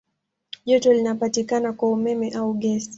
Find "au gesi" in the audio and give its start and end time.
2.29-2.89